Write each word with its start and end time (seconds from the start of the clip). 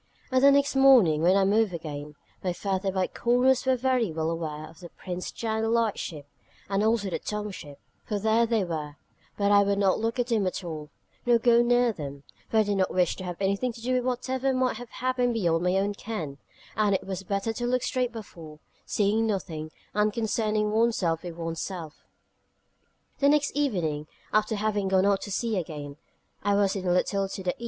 And 0.31 0.43
the 0.43 0.49
next 0.49 0.75
morning, 0.75 1.21
when 1.21 1.35
I 1.37 1.45
moved 1.45 1.75
again, 1.75 2.15
my 2.43 2.53
furtive 2.53 2.97
eye 2.97 3.05
corners 3.05 3.67
were 3.67 3.75
very 3.75 4.11
well 4.11 4.31
aware 4.31 4.67
of 4.67 4.79
the 4.79 4.89
Prince's 4.89 5.31
Channel 5.31 5.69
light 5.69 5.99
ship, 5.99 6.25
and 6.67 6.83
also 6.83 7.11
the 7.11 7.19
Tongue 7.19 7.51
ship, 7.51 7.77
for 8.03 8.17
there 8.17 8.47
they 8.47 8.63
were: 8.63 8.95
but 9.37 9.51
I 9.51 9.61
would 9.61 9.77
not 9.77 9.99
look 9.99 10.17
at 10.17 10.25
them 10.25 10.47
at 10.47 10.63
all, 10.63 10.89
nor 11.23 11.37
go 11.37 11.61
near 11.61 11.93
them: 11.93 12.23
for 12.49 12.57
I 12.57 12.63
did 12.63 12.77
not 12.77 12.91
wish 12.91 13.15
to 13.17 13.23
have 13.25 13.37
anything 13.39 13.71
to 13.73 13.79
do 13.79 13.93
with 13.93 14.03
whatever 14.03 14.55
might 14.55 14.77
have 14.77 14.89
happened 14.89 15.35
beyond 15.35 15.63
my 15.63 15.75
own 15.77 15.93
ken, 15.93 16.39
and 16.75 16.95
it 16.95 17.05
was 17.05 17.21
better 17.21 17.53
to 17.53 17.67
look 17.67 17.83
straight 17.83 18.11
before, 18.11 18.57
seeing 18.87 19.27
nothing, 19.27 19.69
and 19.93 20.11
concerning 20.11 20.71
one's 20.71 20.97
self 20.97 21.21
with 21.21 21.35
one's 21.35 21.61
self. 21.61 22.07
The 23.19 23.29
next 23.29 23.51
evening, 23.51 24.07
after 24.33 24.55
having 24.55 24.87
gone 24.87 25.05
out 25.05 25.21
to 25.21 25.31
sea 25.31 25.57
again, 25.59 25.97
I 26.41 26.55
was 26.55 26.75
in 26.75 26.87
a 26.87 26.91
little 26.91 27.29
to 27.29 27.43
the 27.43 27.51
E. 27.51 27.59